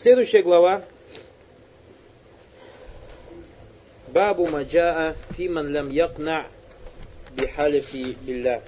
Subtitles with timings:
[0.00, 0.82] Следующая глава.
[4.08, 6.46] Бабу маджаа фиман лям якна
[7.32, 8.62] бихалифи билля.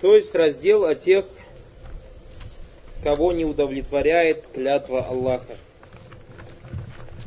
[0.00, 1.24] То есть раздел о тех,
[3.02, 5.56] кого не удовлетворяет клятва Аллаха.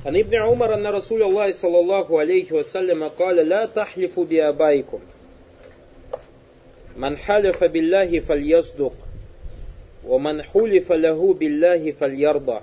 [0.05, 4.99] عن ابن عمر أن رسول الله صلى الله عليه وسلم قال لا تحلفوا بآبائكم
[6.97, 8.93] من حلف بالله فليصدق
[10.05, 12.59] ومن حلف له بالله فليرضى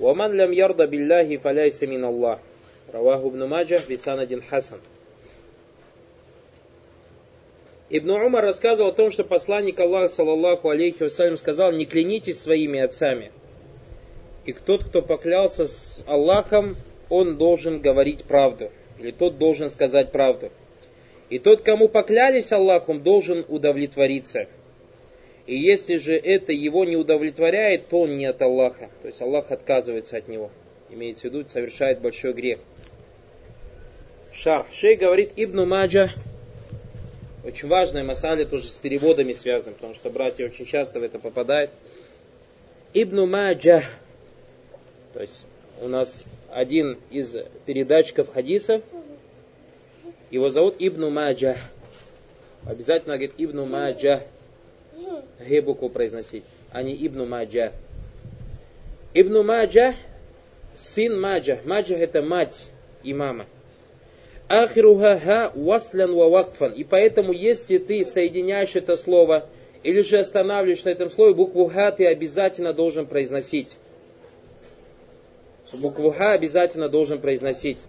[0.00, 2.38] ومن لم يرضى بالله فليس من الله
[2.94, 4.78] رواه ابن ماجه بسند حسن
[7.94, 12.80] Ибн Умар рассказывал о том, что посланник Аллаха, саллаллаху алейхи вассалям, сказал, не клянитесь своими
[12.80, 13.30] отцами.
[14.46, 16.76] И тот, кто поклялся с Аллахом,
[17.10, 18.70] он должен говорить правду.
[18.98, 20.50] Или тот должен сказать правду.
[21.28, 24.46] И тот, кому поклялись Аллахом, должен удовлетвориться.
[25.47, 28.89] И если же это его не удовлетворяет, то он не от Аллаха.
[29.01, 30.51] То есть Аллах отказывается от него.
[30.89, 32.59] Имеется в виду, совершает большой грех.
[34.33, 34.67] Шар.
[34.73, 36.11] Шей говорит Ибн Маджа,
[37.43, 41.71] очень важная масаля тоже с переводами связана, потому что братья очень часто в это попадают.
[42.93, 43.83] Ибн Маджа,
[45.13, 45.45] то есть
[45.81, 48.83] у нас один из передатчиков хадисов,
[50.29, 51.57] его зовут Ибн Маджа.
[52.65, 54.23] Обязательно говорит Ибн Маджа.
[55.39, 57.71] Г букву произносить, а не Ибн Маджа.
[59.13, 59.95] Ибн Маджа,
[60.75, 61.59] сын Маджа.
[61.65, 62.69] Маджа это мать
[63.03, 63.45] имама.
[64.47, 66.71] Ахируха ха васлян ва вакфан.
[66.73, 69.49] И поэтому, если ты соединяешь это слово,
[69.83, 73.77] или же останавливаешь на этом слове, букву ха ты обязательно должен произносить.
[75.73, 77.79] Букву ха обязательно должен произносить.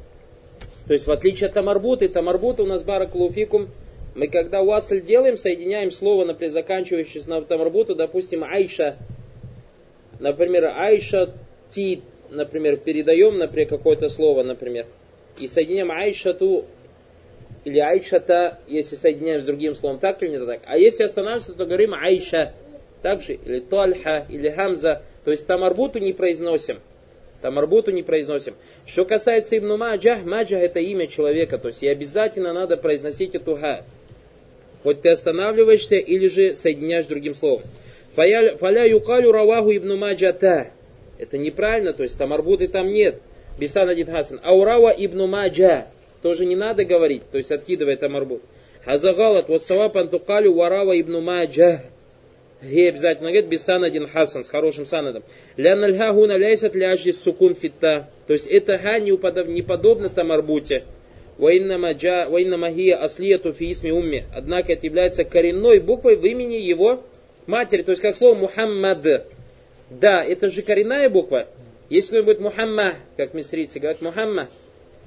[0.87, 3.69] То есть, в отличие от тамарбуты, тамарбуты у нас баракалуфикум,
[4.15, 8.97] мы когда уасль делаем, соединяем слово, например, заканчивающееся на тамарбуту, допустим, айша,
[10.19, 11.35] например, айша
[11.71, 14.87] ти, например, передаем, например, какое-то слово, например,
[15.39, 16.65] и соединяем айшату
[17.65, 20.63] или айшата, если соединяем с другим словом, так или не так.
[20.67, 22.55] А если останавливаемся, то говорим айша,
[23.03, 26.81] также, или тальха, или хамза, то есть тамарбуту не произносим.
[27.41, 28.55] Тамарбуту не произносим.
[28.85, 33.55] Что касается Ибн Маджах, Маджах это имя человека, то есть и обязательно надо произносить эту
[33.57, 33.85] ха.
[34.83, 37.63] Хоть ты останавливаешься или же соединяешь другим словом.
[38.15, 40.69] Фаля юкалю раваху Ибн Маджата.
[41.19, 43.21] Это неправильно, то есть тамарбуты там нет.
[43.59, 44.41] Бисан один Хасан.
[44.45, 45.87] Аурава ибн Маджа.
[46.23, 48.43] Тоже не надо говорить, то есть откидывая тамарбут.
[48.85, 51.83] Хазагалат вассавап антукалю варава ибн Маджа.
[52.63, 55.23] Ге обязательно говорит бисан один Хасан с хорошим санадом.
[55.57, 58.09] Лян альха хуна ляйсат ляжи сукун фитта.
[58.27, 59.17] То есть это ха не,
[59.63, 60.85] подобно тамарбуте.
[60.85, 60.98] Ваиннама
[61.39, 64.25] хия аслияту фи исми умми.
[64.35, 67.05] Однако это является коренной буквой в имени его
[67.47, 67.83] матери.
[67.83, 69.27] То есть как слово Мухаммад.
[69.91, 71.47] Да, это же коренная буква.
[71.89, 74.51] Если он будет Мухаммад, как мисрицы говорят Мухаммад,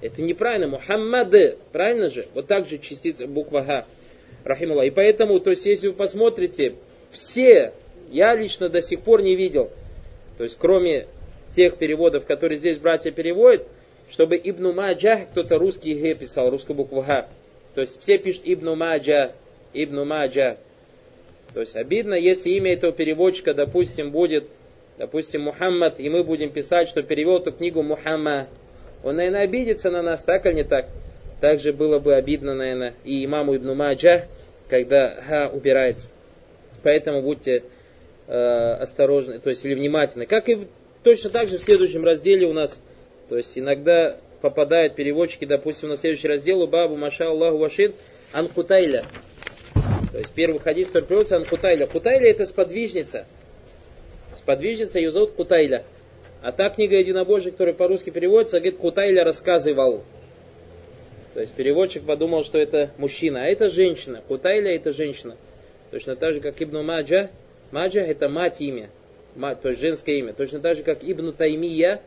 [0.02, 0.68] это неправильно.
[0.68, 1.34] Мухаммад,
[1.72, 2.26] правильно же?
[2.34, 3.86] Вот так же частица буква Ха.
[4.44, 4.84] Рахималла.
[4.84, 6.76] И поэтому, то есть, если вы посмотрите,
[7.12, 7.74] все,
[8.12, 9.70] я лично до сих пор не видел,
[10.38, 11.08] то есть, кроме
[11.56, 13.68] тех переводов, которые здесь братья переводят,
[14.12, 17.28] чтобы Ибн Маджа, кто-то русский Г писал, русскую букву Х.
[17.74, 19.32] То есть, все пишут Ибн Маджа,
[19.74, 20.58] Ибн Маджа.
[21.56, 24.46] То есть, обидно, если имя этого переводчика, допустим, будет
[25.02, 28.50] допустим, Мухаммад, и мы будем писать, что перевел эту книгу Мухаммад,
[29.04, 30.90] он, наверное, обидится на нас, так или не так?
[31.40, 34.28] Также было бы обидно, наверное, и имаму Ибн Маджа,
[34.70, 36.08] когда ха убирается.
[36.84, 37.64] Поэтому будьте
[38.28, 40.28] э, осторожны, то есть или внимательны.
[40.28, 40.68] Как и в,
[41.04, 42.80] точно так же в следующем разделе у нас,
[43.32, 47.94] то есть иногда попадают переводчики, допустим, на следующий раздел, Бабу Маша Аллаху Вашин
[48.34, 49.06] Анкутайля.
[50.12, 51.88] То есть первый хадис, который приводится Анкутайля.
[51.88, 53.26] Кутайля это сподвижница
[54.36, 55.86] сподвижница, ее зовут Кутайля.
[56.42, 60.04] А та книга единобожия, которая по-русски переводится, говорит, Кутайля рассказывал.
[61.34, 64.22] То есть переводчик подумал, что это мужчина, а это женщина.
[64.28, 65.38] Кутайля это женщина.
[65.92, 67.30] Точно так же, как Ибн Маджа.
[67.72, 68.90] Маджа это мать имя.
[69.38, 70.34] Мать, то есть женское имя.
[70.34, 72.02] Точно так же, как Ибн Таймия.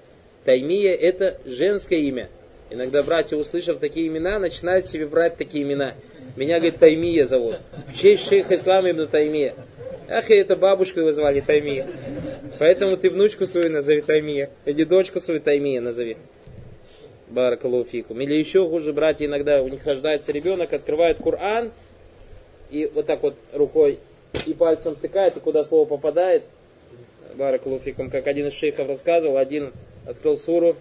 [0.44, 2.28] Таймия это женское имя.
[2.70, 5.94] Иногда братья, услышав такие имена, начинают себе брать такие имена.
[6.36, 7.56] Меня, говорит, Таймия зовут.
[7.88, 9.54] В честь шейха Ислама Ибн Таймия.
[10.08, 11.86] Ах, и это бабушку его звали Таймия.
[12.58, 14.50] Поэтому ты внучку свою назови Таймия.
[14.64, 16.16] Или дочку свою Таймия назови.
[17.28, 18.20] Баракалуфикум.
[18.20, 21.72] Или еще хуже, братья, иногда у них рождается ребенок, открывает Коран,
[22.70, 23.98] и вот так вот рукой
[24.46, 26.42] и пальцем тыкает, и куда слово попадает.
[27.34, 29.72] Баракалуфикум, как один из шейхов рассказывал, один
[30.06, 30.76] открыл суру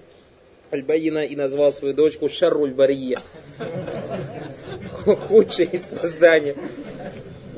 [0.71, 3.21] Аль-Баина и назвал свою дочку Шарруль Бария.
[5.05, 6.55] Худший из создания.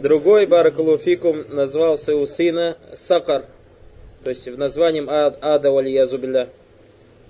[0.01, 3.45] Другой, Баракалуфикум, назвал своего сына Сакар,
[4.23, 6.49] то есть названием ад, ада валиязубилля.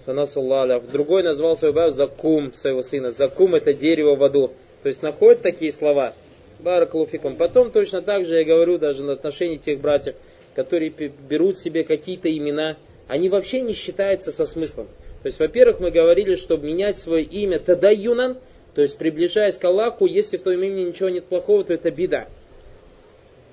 [0.05, 3.11] Другой назвал свой баб Закум, своего сына.
[3.11, 4.51] Закум это дерево в аду.
[4.81, 6.13] То есть находят такие слова.
[6.59, 7.35] Баракалуфикум.
[7.35, 10.15] Потом точно так же я говорю даже на отношении тех братьев,
[10.53, 14.87] которые берут себе какие-то имена, они вообще не считаются со смыслом.
[15.23, 18.37] То есть, во-первых, мы говорили, чтобы менять свое имя Тадаюнан,
[18.73, 22.27] то есть приближаясь к Аллаху, если в твоем имени ничего нет плохого, то это беда.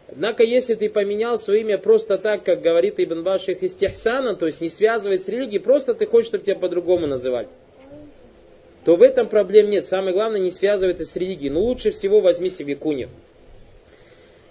[0.09, 4.61] Однако, если ты поменял свое имя просто так, как говорит Ибн Баших Истихсана, то есть
[4.61, 7.49] не связывать с религией, просто ты хочешь, чтобы тебя по-другому называли,
[8.85, 9.87] то в этом проблем нет.
[9.87, 11.51] Самое главное, не связывай это с религией.
[11.51, 13.09] Но лучше всего возьми себе куню.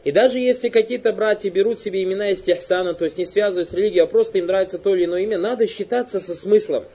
[0.03, 3.74] И даже если какие-то братья берут себе имена из Тихсана, то есть не связывают с
[3.74, 6.86] религией, а просто им нравится то или иное имя, надо считаться со смыслом.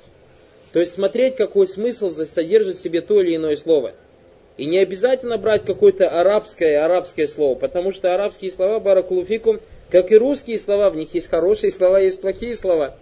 [0.73, 3.95] То есть смотреть, какой смысл содержит в себе то или иное слово.
[4.57, 9.61] И не обязательно брать какое-то арабское, арабское слово, потому что арабские слова, баракулуфикум,
[9.91, 12.97] как и русские слова, в них есть хорошие слова, есть плохие слова.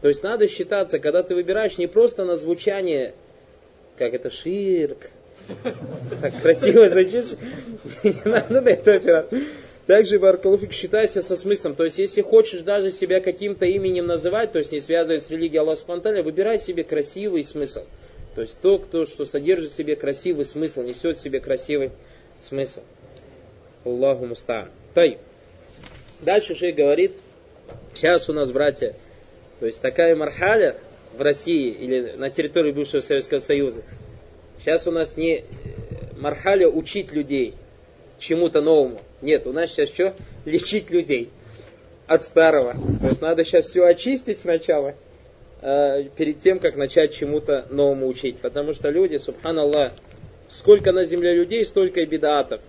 [0.00, 3.14] То есть надо считаться, когда ты выбираешь не просто на звучание,
[3.98, 5.10] как это ширк,
[6.20, 7.38] так красиво звучит,
[8.02, 9.40] не надо на это опираться.
[9.86, 11.76] Также Баркалуфик считайся со смыслом.
[11.76, 15.60] То есть, если хочешь даже себя каким-то именем называть, то есть не связывать с религией
[15.60, 17.82] Аллаха Субтитры, выбирай себе красивый смысл.
[18.34, 21.92] То есть то, кто, что содержит в себе красивый смысл, несет в себе красивый
[22.40, 22.80] смысл.
[23.84, 24.70] Аллаху мустаан.
[24.92, 25.18] Тай.
[26.20, 27.12] Дальше шейх говорит,
[27.94, 28.94] сейчас у нас, братья,
[29.60, 30.76] то есть такая мархаля
[31.16, 33.82] в России или на территории бывшего Советского Союза.
[34.66, 35.44] Сейчас у нас не э,
[36.18, 37.54] мархаля учить людей
[38.18, 39.00] чему-то новому.
[39.22, 40.14] Нет, у нас сейчас что?
[40.44, 41.30] Лечить людей
[42.06, 42.74] от старого.
[43.00, 44.94] То есть надо сейчас все очистить сначала–
[45.62, 48.38] Э, перед тем, как начать чему-то новому учить.
[48.38, 49.92] Потому что люди, субханаллах,
[50.48, 52.60] сколько на земле людей, столько и бедатов.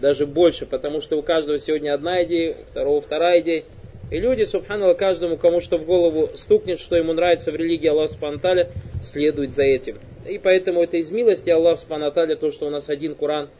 [0.00, 3.64] Даже больше, потому что у каждого сегодня одна идея, второго вторая идея.
[4.10, 8.12] И люди, субханаллах, каждому, кому что в голову стукнет, что ему нравится в религии Аллаха
[8.12, 8.70] Субханаталя,
[9.02, 9.98] следует за этим.
[10.28, 13.48] И поэтому это из милости Аллаха Субханаталя, то, что у нас один Куран–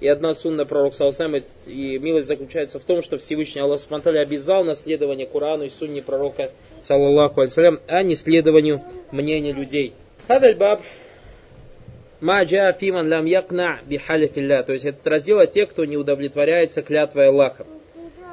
[0.00, 1.34] и одна сунна пророк Салсам,
[1.66, 6.02] и милость заключается в том, что Всевышний Аллах Субтитры обязал на следование Корану и сунне
[6.02, 6.50] пророка,
[6.80, 9.92] саллаллаху алейсалям, а не следованию мнения людей.
[10.28, 10.82] Хадальбаб,
[12.20, 14.62] Маджа фиман лям якна бихалифилля.
[14.62, 17.66] То есть этот раздел о тех, кто не удовлетворяется клятвой Аллаха.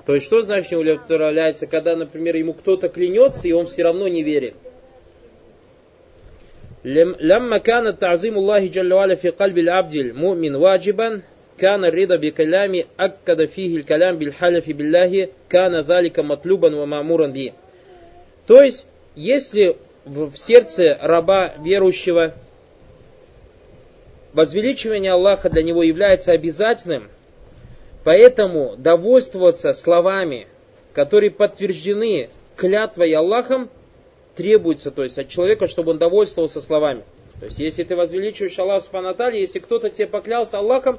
[0.06, 4.08] То есть что значит не удовлетворяется, когда, например, ему кто-то клянется, и он все равно
[4.08, 4.56] не верит.
[7.21, 11.21] لما كان تعظيم الله جل وعلا في قلب العبد المؤمن واجبا
[11.59, 17.53] كان الرضا بكلام أكد فيه الكلام بالحلف بالله كان ذلك مطلوبا ومأمورا به.
[18.47, 19.77] То есть, если
[20.07, 22.35] в сердце раба верующего
[24.33, 27.09] возвеличивание Аллаха для него является обязательным,
[28.05, 30.47] поэтому довольствоваться словами,
[30.95, 33.69] которые подтверждены клятвой Аллахом,
[34.36, 37.04] требуется то есть, от человека, чтобы он довольствовался словами.
[37.40, 40.98] То есть, если ты возвеличиваешь Аллаха Субхану если кто-то тебе поклялся Аллахом,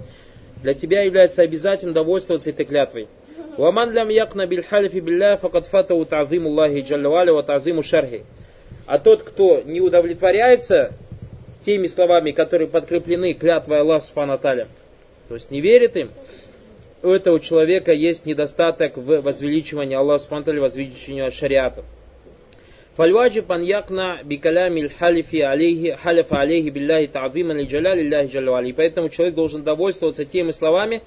[0.63, 3.09] для тебя является обязательным довольствоваться этой клятвой.
[3.57, 8.25] Халифи билля факад фатау тазиму Аллахи джаллаваля ва тазиму шархи.
[8.87, 10.93] А тот, кто не удовлетворяется
[11.63, 16.11] теми словами, которые подкреплены клятвой Аллаха Субхану то есть не верит им,
[17.03, 21.83] у этого человека есть недостаток в возвеличивании Аллаха Субхану возвеличиванию шариата.
[22.98, 28.68] فالواجب أن يقنع بكلام الحلف عليه حلف عليه بالله تعظيما لجلال الله جل وعلا.
[28.68, 31.02] И поэтому человек должен довольствоваться теми словами,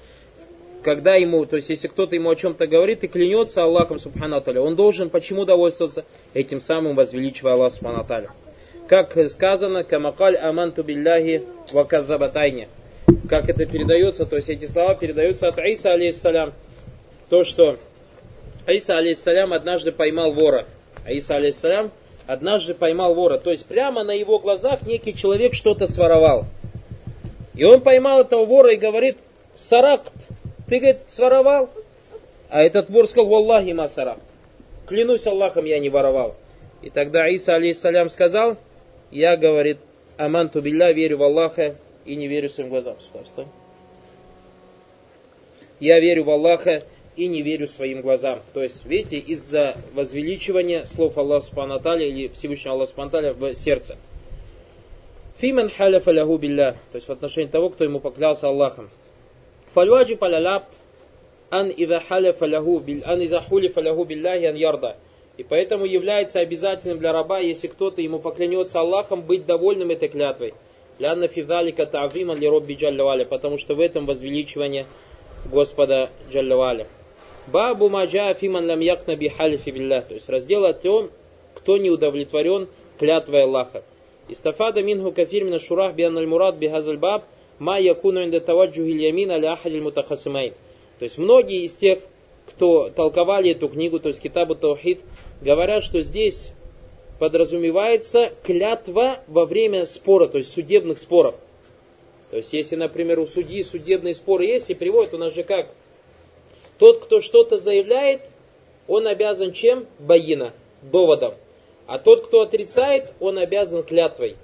[0.83, 4.75] когда ему, то есть если кто-то ему о чем-то говорит и клянется Аллахом Субхану он
[4.75, 6.05] должен почему довольствоваться?
[6.35, 8.05] Этим самым возвеличивая Аллах Субхану
[8.87, 12.67] Как сказано, камакаль аманту билляхи ваказабатайне.
[13.27, 16.53] Как это передается, то есть эти слова передаются от Иса алейхиссалям.
[17.29, 17.77] То, что
[18.67, 20.67] Иса алейхиссалям однажды поймал вора.
[21.04, 21.90] а Иса алейсалям
[22.26, 23.38] однажды поймал вора.
[23.38, 26.46] То есть прямо на его глазах некий человек что-то своровал.
[27.54, 29.18] И он поймал этого вора и говорит,
[29.56, 30.12] Саракт,
[30.68, 31.68] ты, говорит, своровал?
[32.48, 34.22] А этот вор сказал, Валлахи ма саракт.
[34.86, 36.34] Клянусь Аллахом, я не воровал.
[36.82, 38.56] И тогда Иса алейсалям сказал,
[39.10, 39.78] я, говорит,
[40.16, 42.96] аманту билля, верю в Аллаха и не верю своим глазам.
[45.78, 46.82] Я верю в Аллаха
[47.16, 48.40] и не верю своим глазам.
[48.54, 53.96] То есть, видите, из-за возвеличивания слов Аллаха Субхану или Всевышнего Аллаха Субхану в сердце.
[55.38, 58.90] Фиман халяфа лягу билля, то есть в отношении того, кто ему поклялся Аллахом.
[59.72, 60.64] Фальваджи паляляб
[61.50, 64.96] ан иза халяфа лягу ан иза хулифа лягу билляхи ан ярда.
[65.38, 70.52] И поэтому является обязательным для раба, если кто-то ему поклянется Аллахом, быть довольным этой клятвой.
[70.98, 74.86] Лянна фидалика та'виман ли робби джаллаваля, потому что в этом возвеличивание
[75.46, 76.86] Господа Джаллаваля.
[77.46, 80.04] Бабу маджа фиман лам якна бихалифи биллах.
[80.06, 81.10] То есть раздел о том,
[81.54, 82.68] кто не удовлетворен
[82.98, 83.82] клятвой Аллаха.
[84.28, 87.24] Истафада минху кафир мина шурах биан аль мурад бихазаль баб
[87.58, 90.54] ма якуну инда таваджухи ямин аля ахадиль мутахасимайн.
[90.98, 92.00] То есть многие из тех,
[92.46, 95.00] кто толковали эту книгу, то есть Китабу Таухид,
[95.40, 96.52] говорят, что здесь
[97.18, 101.36] подразумевается клятва во время спора, то есть судебных споров.
[102.30, 105.68] То есть, если, например, у судьи судебные споры есть, и приводят у нас же как?
[106.79, 108.21] Тот, кто что-то заявляет,
[108.87, 109.85] он обязан чем?
[109.99, 111.33] Баина, доводом.
[111.87, 114.35] А тот, кто отрицает, он обязан клятвой.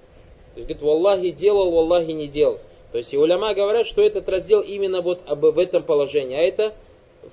[0.54, 2.60] То есть, говорит, Валлахи делал, Валлахи не делал.
[2.92, 6.38] То есть, и уляма говорят, что этот раздел именно вот об, в этом положении.
[6.38, 6.74] А это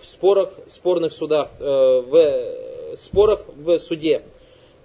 [0.01, 4.23] в спорах, спорных судах, э, в спорах в суде.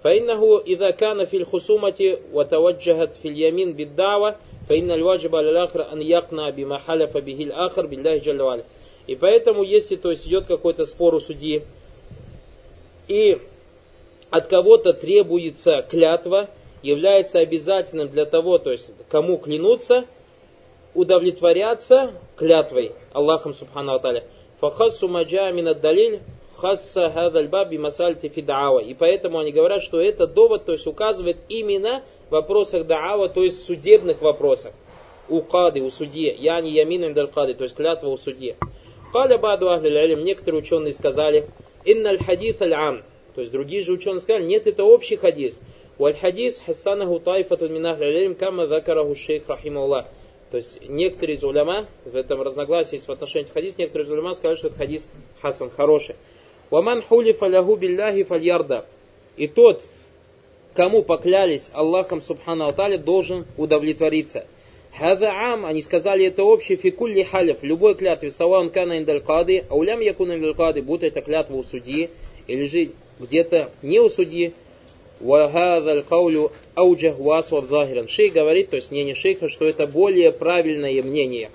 [0.04, 4.36] فإنه إذا كان في الخصومة وتوجهت في اليمين بالدعوة
[4.68, 8.62] فإن الواجب على الآخر أن يقنع بما حلف به الآخر بالله جل وعلا.
[9.09, 11.63] и поэтому, если то есть, идет какой-то спор у судьи,
[13.07, 13.39] и
[14.29, 16.47] от кого-то требуется клятва,
[16.83, 20.05] является обязательным для того, то есть кому клянуться,
[20.93, 24.25] удовлетворяться клятвой Аллахом Субхану Аталя.
[24.59, 26.19] Фахассу маджа далиль
[26.55, 28.77] хасса хадаль баби масальти фидаава.
[28.77, 33.43] И поэтому они говорят, что это довод, то есть указывает именно в вопросах даава, то
[33.43, 34.73] есть судебных вопросах.
[35.27, 36.35] У кады, у судьи.
[36.37, 38.55] Я не ямин даль кады, то есть клятва у судьи.
[39.11, 41.47] Каля баду ахли некоторые ученые сказали,
[41.83, 43.03] инналь хадith аль ам.
[43.33, 45.61] То есть другие же ученые сказали, нет, это общий хадис.
[45.97, 50.05] Валь хадис хассанаху тайфатун мин ахли кама закараху шейх рахималлах.
[50.51, 54.33] То есть некоторые из уляма, в этом разногласии есть в отношении хадис, некоторые из уляма
[54.33, 55.07] сказали, что это хадис
[55.41, 56.15] хасан, хороший.
[56.69, 58.85] Ваман хулифа лягу билляхи фальярда.
[59.37, 59.81] И тот,
[60.75, 64.45] кому поклялись Аллахом Субхану Алталя, должен удовлетвориться.
[64.96, 69.74] Хаза ам, они сказали, это общий фикулли халиф, любой клятве, саван кана индаль кады, а
[69.74, 72.10] улям якуна индаль кады, будто это клятва у судьи,
[72.46, 74.54] или же где-то не у судьи,
[75.20, 78.06] وهذا القول أوجه واسوأ ظاهرا.
[78.06, 81.50] Шейх говорит, то есть мнение шейха, что это более правильное мнение.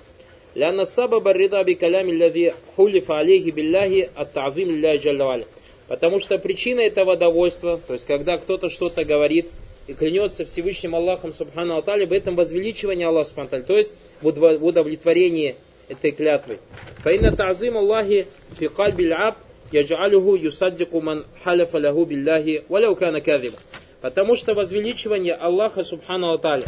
[0.54, 5.44] لأن السبب الرضا بكلام الذي حلف عليه بالله التعظيم لله جل وعلا.
[5.88, 9.50] Потому что причина этого довольства, то есть когда кто-то что-то говорит
[9.87, 14.27] и клянется Всевышним Аллахом Субхану Атали в этом возвеличивании Аллаха Субхану Атали, то есть в
[14.27, 15.55] удовлетворении
[15.87, 16.59] этой клятвы.
[17.03, 18.27] Фаина тазим Аллахи
[18.57, 19.37] фи кальби аб
[19.71, 23.57] яджалюху юсаддику ман халяфа лаху биллахи валяукана кадиба.
[24.01, 26.65] Потому что возвеличивание Аллаха Субхану Атали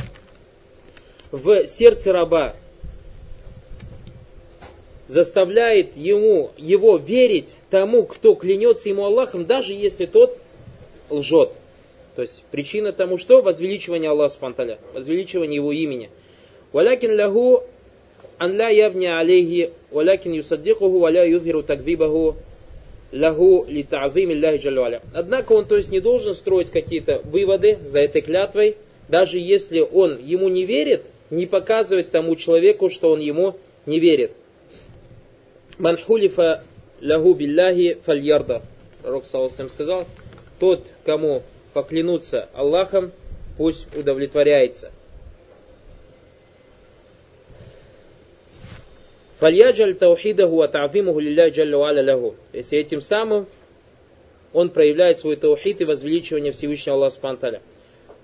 [1.32, 2.56] в сердце раба
[5.08, 10.38] заставляет ему, его верить тому, кто клянется ему Аллахом, даже если тот
[11.10, 11.52] лжет.
[12.18, 16.10] То есть причина тому, что возвеличивание Аллаха Субхану возвеличивание его имени.
[16.74, 17.62] Валякин лаху
[18.40, 22.36] ан ла явни алейхи, валякин юсаддикуху, валя юзхиру таквибаху,
[23.12, 25.02] лягу ли та'зим Аллахи.
[25.14, 28.78] Однако он, то есть, не должен строить какие-то выводы за этой клятвой,
[29.10, 34.32] даже если он ему не верит, не показывать тому человеку, что он ему не верит.
[35.78, 36.64] Манхулифа
[37.00, 38.64] лягу билляхи фальярда.
[39.04, 40.08] Пророк Саласам сказал,
[40.60, 41.44] тот, кому
[41.74, 43.12] поклянуться Аллахом,
[43.58, 44.92] пусть удовлетворяется.
[49.40, 52.36] Фальяджаль таухидаху атавимаху лилля джалля аля лягу.
[52.54, 53.46] Если этим самым
[54.54, 57.62] он проявляет свой таухид и возвеличивание Всевышнего Аллаха Субтитры.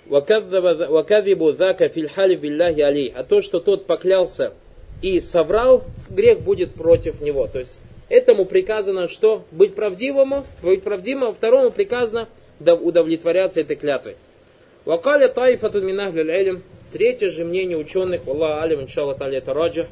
[0.07, 3.13] Вакадибу зака фильхали билляхи алей.
[3.15, 4.53] А то, что тот поклялся
[5.01, 7.47] и соврал, грех будет против него.
[7.47, 9.43] То есть этому приказано что?
[9.51, 12.27] Быть правдивому, быть правдивым, а второму приказано
[12.71, 14.15] удовлетворяться этой клятвой.
[14.85, 19.87] Вакаля тайфату минахлю Третье же мнение ученых, Аллах алим, иншаллах, это раджах,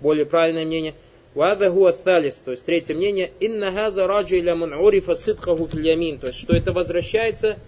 [0.00, 0.94] более правильное мнение.
[1.34, 6.26] Вада хуа талис, то есть третье мнение, инна газа раджиля ман урифа ситхаху фильямин, то
[6.26, 7.58] есть что это возвращается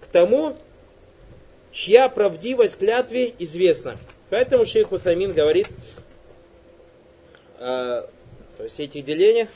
[0.00, 0.56] к тому,
[1.72, 3.98] чья правдивость клятве известна.
[4.30, 5.68] Поэтому шейх Утамин говорит,
[7.58, 8.02] э,
[8.56, 9.48] то есть этих делениях,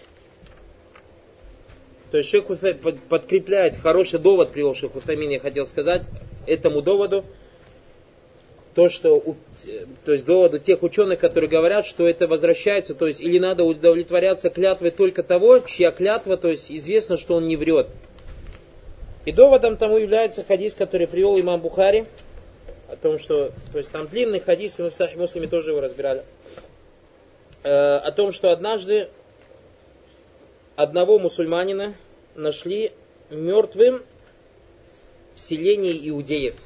[2.13, 2.45] то есть шейх
[3.09, 6.03] подкрепляет, хороший довод привел шейх Утамин, я хотел сказать,
[6.47, 7.25] этому доводу,
[8.75, 9.35] то, что,
[10.05, 14.51] то есть доводы тех ученых, которые говорят, что это возвращается, то есть или надо удовлетворяться
[14.51, 17.87] клятвой только того, чья клятва, то есть известно, что он не врет.
[19.25, 22.05] И доводом тому является хадис, который привел имам Бухари,
[22.89, 25.17] о том, что, то есть там длинный хадис, мы в Сахи
[25.47, 26.25] тоже его разбирали,
[27.63, 29.09] э, о том, что однажды
[30.77, 31.95] одного мусульманина
[32.35, 32.93] нашли
[33.31, 34.03] мертвым
[35.35, 36.57] в селении иудеев–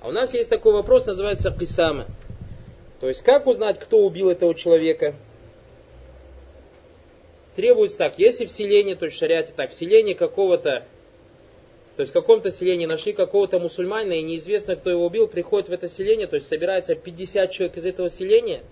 [0.00, 2.06] а у нас есть такой вопрос, называется кисама.
[3.00, 5.14] То есть, как узнать, кто убил этого человека?
[7.56, 10.86] требуется так, если в селении, то есть в шариате так, в селении какого-то,
[11.96, 15.72] то есть в каком-то селении нашли какого-то мусульманина, и неизвестно, кто его убил, приходит в
[15.72, 18.62] это селение, то есть собирается 50 человек из этого селения,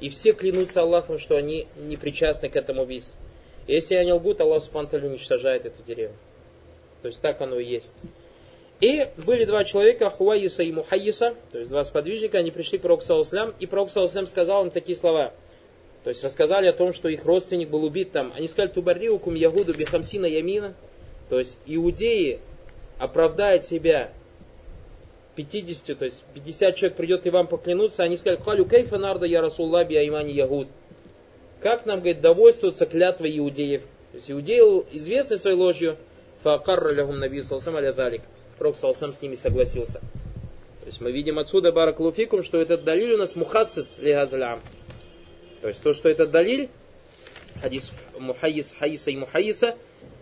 [0.00, 3.14] и все клянутся Аллахом, что они не причастны к этому убийству.
[3.66, 6.16] Если они лгут, Аллах Субтитры уничтожает эту деревню.
[7.02, 7.92] То есть так оно и есть.
[8.80, 13.04] И были два человека, Хуаиса и Мухаиса, то есть два сподвижника, они пришли к Пророку
[13.04, 15.32] Саласлям, и Пророк Саласлям сказал им такие слова.
[16.02, 18.32] То есть рассказали о том, что их родственник был убит там.
[18.34, 20.74] Они сказали, Тубарриукум Ягуду Бихамсина Ямина.
[21.28, 22.40] То есть иудеи
[22.98, 24.10] оправдают себя
[25.36, 29.42] 50, то есть 50 человек придет и вам поклянутся, они сказали, Халю кайфа нарда я
[29.84, 30.68] би аймани ягуд.
[31.62, 33.82] Как нам, говорит, довольствоваться клятвой иудеев?
[34.10, 34.60] То есть иудеи
[34.96, 35.96] известны своей ложью,
[36.42, 38.22] факарра лягум наби салсам аля залик.
[38.58, 40.00] Пророк салсам с ними согласился.
[40.80, 44.60] То есть мы видим отсюда, бараклуфикум, что этот далиль у нас мухассис лигазлям.
[45.60, 46.68] То есть то, что этот далиль,
[47.60, 49.76] хадис мухайис, хаиса и мухайиса,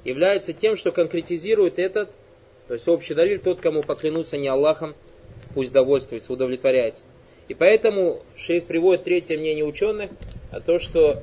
[0.04, 2.10] является тем, что конкретизирует этот,
[2.68, 4.94] то есть общий далиль, тот, кому поклянуться не Аллахом,
[5.54, 7.04] пусть довольствуется, удовлетворяется.
[7.48, 10.10] И поэтому шейх приводит третье мнение ученых,
[10.50, 11.22] а то, что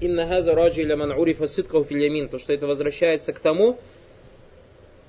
[0.00, 3.78] «Инна газа раджиля ман урифа фильямин», то, что это возвращается к тому,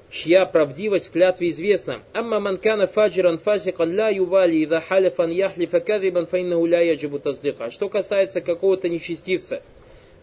[0.09, 2.01] чья правдивость в клятве известна.
[2.13, 7.71] «Амма манкана фаджиран фасикан ля ювали, ида халифан яхлифа кадибан фаиннаху ля яджибу таздыка».
[7.71, 9.63] Что касается какого-то нечестивца,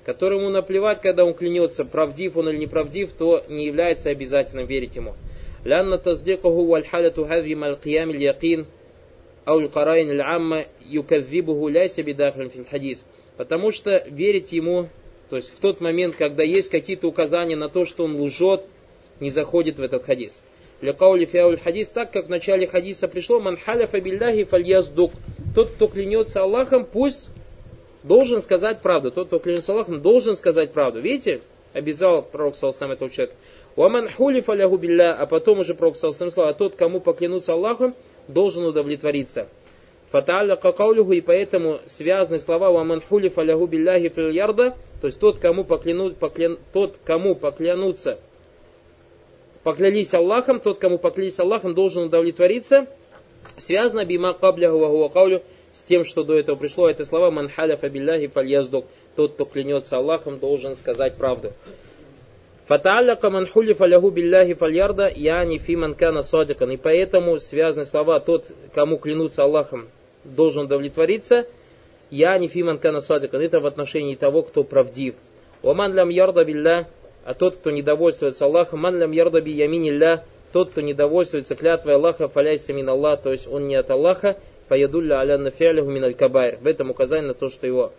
[0.05, 5.15] которому наплевать, когда он клянется, правдив он или неправдив, то не является обязательным верить ему.
[5.65, 8.67] «Лянна таздыкаху вальхаляту хадви малькиям ильякин,
[9.45, 13.05] ауль карайн ль амма юкадзибуху ляйся бидахлин фил хадис».
[13.41, 14.91] Потому что верить ему,
[15.31, 18.67] то есть в тот момент, когда есть какие-то указания на то, что он лжет,
[19.19, 20.41] не заходит в этот хадис.
[20.83, 25.13] Лекаули фиауль хадис, так как в начале хадиса пришло, ман халяфа билляхи фальяздук.
[25.55, 27.31] Тот, кто клянется Аллахом, пусть
[28.03, 29.11] должен сказать правду.
[29.11, 31.01] Тот, кто клянется Аллахом, должен сказать правду.
[31.01, 31.41] Видите,
[31.73, 33.37] обязал пророк Салсам этого человека.
[33.75, 37.95] Уаман хулифа лягу билля, а потом уже пророк Салсам сказал, а тот, кому поклянуться Аллахом,
[38.29, 39.49] должен удовлетвориться.
[40.13, 45.39] Фата'алля какаулюху, и поэтому связаны слова «Ваман хулифа лягу билляхи фил ярда», то есть тот,
[45.39, 48.19] кому, покляну, поклян, тот, кому поклянутся,
[49.63, 52.87] поклялись Аллахом, тот, кому поклялись Аллахом, должен удовлетвориться,
[53.57, 55.43] связано бима кабляху ва каулю,
[55.73, 59.97] с тем, что до этого пришло, это слова «Ман халяфа билляхи фальяздук», тот, кто клянется
[59.97, 61.53] Аллахом, должен сказать правду.
[62.69, 66.71] Фата'алляка ман хулифа лягу билляхи фальярда, яни фи ман кана садикан.
[66.71, 69.89] И поэтому связаны слова, тот, кому клянутся Аллахом,
[70.25, 71.47] должен удовлетвориться,
[72.11, 73.41] яни фи ман кана садикан.
[73.41, 75.15] Это в отношении того, кто правдив.
[75.63, 76.89] Оман лям ярда билля,
[77.25, 82.28] а тот, кто недовольствуется Аллахом, ман лям ярда би яминилля, тот, кто недовольствуется клятвой Аллаха,
[82.28, 84.37] фаляйся мин Аллах, то есть он не от Аллаха,
[84.69, 86.59] фаядулля аля нафиалиху мин аль кабайр.
[86.61, 87.93] В этом указание на то, что его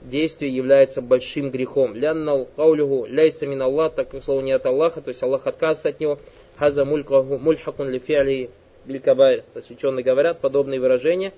[0.00, 1.94] действие является большим грехом.
[1.94, 5.88] Ляннал каулюху ляйса мин Аллах, так как слово не от Аллаха, то есть Аллах отказывается
[5.90, 6.18] от него.
[6.56, 8.50] Хаза мульхакун лифиали
[8.84, 9.42] билькабайр.
[9.52, 11.32] То есть ученые говорят, подобные выражения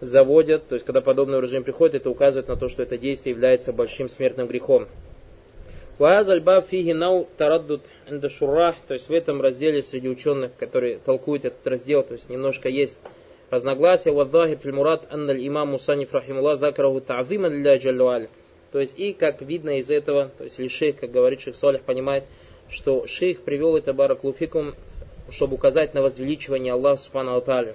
[0.00, 3.72] заводят, то есть когда подобное выражение приходит, это указывает на то, что это действие является
[3.72, 4.86] большим смертным грехом.
[5.98, 6.24] То
[8.90, 12.98] есть в этом разделе среди ученых, которые толкуют этот раздел, то есть немножко есть
[13.50, 14.10] разногласия.
[14.10, 16.10] Имам Мусаниф.
[18.72, 21.80] То есть и как видно из этого, то есть или шейх, как говорит шейх Салих,
[21.82, 22.24] понимает,
[22.68, 24.74] что шейх привел это бараклуфикум,
[25.30, 27.74] чтобы указать на возвеличивание Аллаха Субхану Аталя.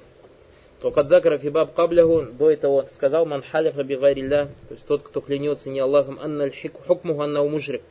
[0.81, 5.69] То когда фибаб кабляху, до этого сказал ман халифа бигайрилля, то есть тот, кто клянется
[5.69, 6.53] не Аллахом, анналь
[6.87, 7.83] хукмуху аннау мушрик.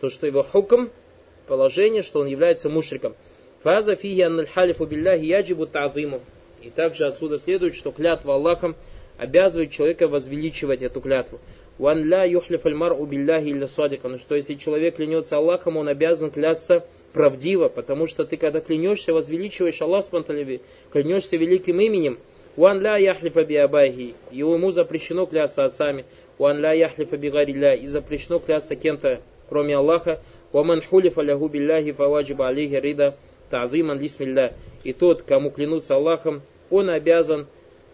[0.00, 0.90] То, что его хукм,
[1.48, 3.16] положение, что он является мушриком.
[3.64, 6.20] Фаза фиги анналь халифу билляхи яджибу та'зиму.
[6.62, 8.76] И также отсюда следует, что клятва Аллахом
[9.18, 11.40] обязывает человека возвеличивать эту клятву.
[11.78, 14.20] Ван ля юхлиф альмар убилляхи илля садикан.
[14.20, 19.82] Что если человек клянется Аллахом, он обязан клясться правдиво, потому что ты когда клянешься, возвеличиваешь
[19.82, 20.04] Аллах
[20.92, 22.18] клянешься великим именем,
[22.56, 24.14] Уан ля яхлифа би абайхи.
[24.30, 26.04] Ему запрещено клясться отцами.
[26.38, 27.74] Уан ля яхлифа би гарилля.
[27.74, 30.20] И запрещено клясться кем-то, кроме Аллаха.
[30.52, 33.16] Уаман хулифа лягу билляхи фаваджиба алейхи рида
[33.50, 34.52] та'зиман лисмилля.
[34.84, 37.46] И тот, кому клянутся Аллахом, он обязан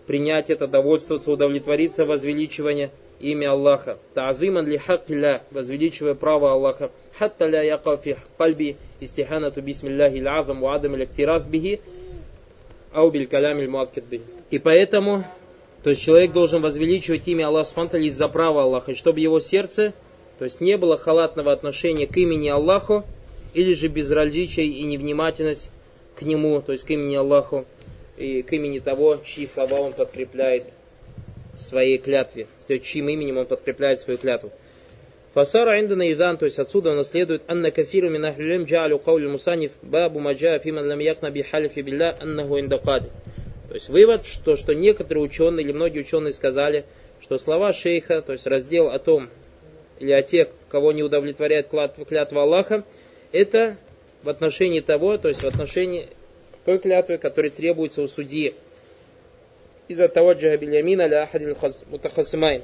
[0.07, 3.99] принять это, довольствоваться, удовлетвориться возвеличивание имя Аллаха.
[4.15, 6.91] Та'зиман ли хаккилля, возвеличивая право Аллаха.
[7.19, 11.81] Хатта ля яка фи кальби истиханату бисмилляхи l'азам ва адам лактираф бихи
[12.93, 14.25] ау биль калям муаккид бихи.
[14.51, 15.25] И поэтому,
[15.83, 19.93] то есть человек должен возвеличивать имя Аллаха Субтитры из-за права Аллаха, чтобы его сердце,
[20.39, 23.05] то есть не было халатного отношения к имени Аллаху,
[23.55, 25.71] или же безразличие и невнимательность
[26.17, 27.65] к нему, то есть к имени Аллаху,
[28.17, 30.65] и к имени того, чьи слова он подкрепляет
[31.57, 34.51] своей клятве, то есть чьим именем он подкрепляет свою клятву.
[35.35, 39.27] Фасара индана идан, то есть отсюда у нас следует, анна кафиру мин ахлилим джалю каули
[39.29, 43.09] мусаниф бабу маджа фиман лам якна би халифи билля аннаху индакади.
[43.69, 46.85] То есть вывод, что, что некоторые ученые или многие ученые сказали,
[47.23, 49.31] что слова шейха, то есть раздел о том,
[49.99, 52.85] или о тех, кого не удовлетворяет клятва Аллаха,
[53.31, 53.79] это
[54.23, 56.09] в отношении того, то есть в отношении
[56.67, 58.53] той клятвы, которая требуется у судьи.
[59.89, 62.61] Из-за того джахабильямина ля ахадиль мутахасимайн.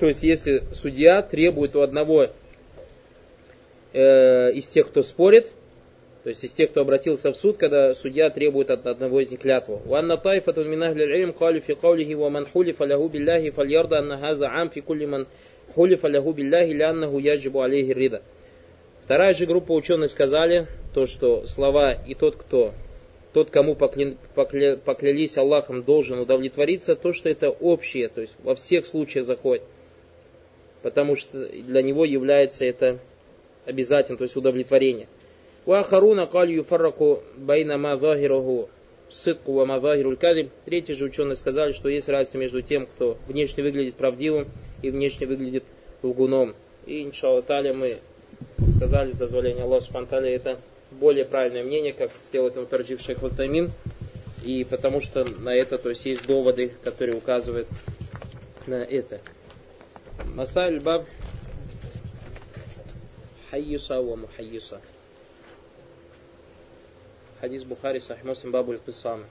[0.00, 2.28] То есть, если судья требует у одного
[3.92, 5.50] э, из тех, кто спорит,
[6.22, 9.40] то есть из тех, кто обратился в суд, когда судья требует от одного из них
[9.40, 9.82] клятву.
[9.86, 14.46] وأن طائفة من أهل العلم قالوا في قوله ومن حلف له بالله فليرضى أن هذا
[14.46, 15.26] عام في كل من
[15.76, 18.22] حلف له بالله لأنه يجب عليه الرضا.
[19.02, 22.72] Вторая же группа ученых сказали, то, что слова и тот, кто,
[23.32, 28.54] тот, кому покля, покля, поклялись Аллахом, должен удовлетвориться, то, что это общее, то есть во
[28.54, 29.62] всех случаях заходит
[30.85, 32.99] потому что для него является это
[33.65, 35.07] обязательно, то есть удовлетворение.
[35.65, 38.69] Уахаруна каль юфарраку байна мазахираху
[39.09, 40.51] сытку ва мазахируль кадиб.
[40.65, 44.47] Третьи же ученые сказали, что есть разница между тем, кто внешне выглядит правдивым
[44.83, 45.63] и внешне выглядит
[46.03, 46.53] лгуном.
[46.85, 47.97] И, иншаллах таля, мы
[48.75, 50.59] сказали с дозволения Аллаха Субтитры это
[50.91, 53.71] более правильное мнение, как сделал это Тарджив Шейх Ватамин.
[54.43, 57.67] И потому что на это, то есть есть доводы, которые указывают
[58.67, 59.19] на это.
[60.26, 61.04] مسائل الباب
[63.50, 64.80] حيصة ومحيصة
[67.42, 69.24] حديث بخاري صحيح مسلم باب القصامة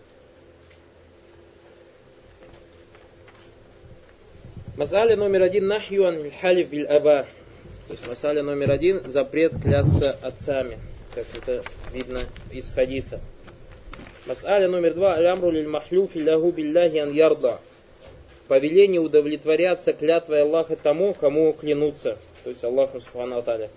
[4.80, 7.28] Масаля номер один нахьюан халиф биль аба.
[7.88, 10.80] То есть масаля номер один запрет клясться отцами,
[11.14, 13.20] как это видно из хадиса.
[14.26, 17.60] Масаля номер два алямру лиль махлюфи лягу билляхи ан ярда
[18.49, 23.71] повеление удовлетворяться клятвой Аллаха тому, кому клянутся, то есть Аллаху Субхану Аталя,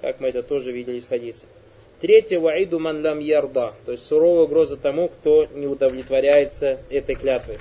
[0.00, 1.44] как мы это тоже видели из хадиса.
[2.00, 7.58] Третье, ваиду ман лам ярда, то есть суровая угроза тому, кто не удовлетворяется этой клятвой.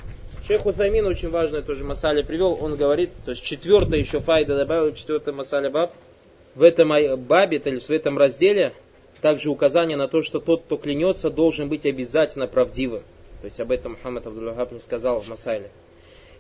[0.48, 4.96] Шейх Утамин очень важное тоже масале привел, он говорит, то есть четвертое еще файда добавил,
[4.96, 5.94] четвертое масале баб,
[6.56, 6.92] в этом
[7.26, 8.74] бабе, то есть в этом разделе,
[9.22, 13.04] также указание на то, что тот, кто клянется, должен быть обязательно правдивым.
[13.42, 15.70] То есть об этом Мухаммад Абдуллахаб не сказал в Масайле.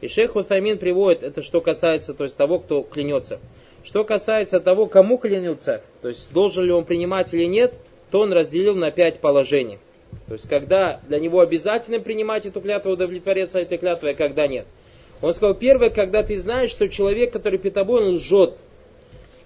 [0.02, 3.40] И шейх Хусаймин приводит это, что касается то есть, того, кто клянется.
[3.84, 7.74] Что касается того, кому клянется, то есть должен ли он принимать или нет,
[8.12, 9.80] то он разделил на пять положений.
[10.28, 14.66] То есть когда для него обязательно принимать эту клятву, удовлетворяться этой клятвой, а когда нет.
[15.22, 18.56] Он сказал, первое, когда ты знаешь, что человек, который перед тобой, он лжет.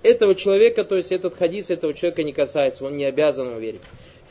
[0.03, 3.81] Этого человека, то есть этот хадис этого человека не касается, он не обязан ему верить.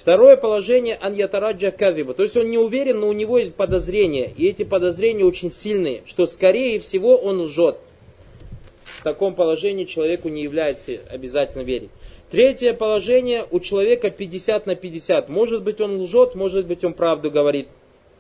[0.03, 2.13] Второе положение аньятараджа кадриба.
[2.15, 4.33] То есть он не уверен, но у него есть подозрения.
[4.37, 7.77] И эти подозрения очень сильные, что скорее всего он лжет.
[8.99, 11.91] В таком положении человеку не является обязательно верить.
[12.33, 15.29] Третье положение у человека 50 на 50.
[15.29, 17.69] Может быть он лжет, может быть он правду говорит.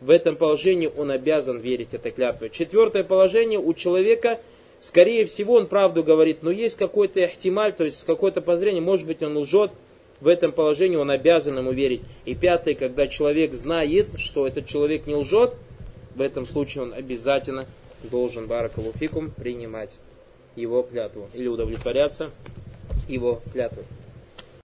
[0.01, 2.49] В этом положении он обязан верить этой клятве.
[2.51, 4.38] Четвертое положение у человека,
[4.79, 9.21] скорее всего он правду говорит, но есть какой-то эхтималь, то есть какое-то подозрение, может быть
[9.21, 9.73] он лжет,
[10.22, 12.02] в этом положении он обязан ему верить.
[12.26, 15.54] И пятое, когда человек знает, что этот человек не лжет,
[16.14, 17.66] в этом случае он обязательно
[18.04, 19.98] должен баракалуфикум принимать
[20.54, 22.30] его клятву или удовлетворяться
[23.08, 23.85] его клятвой.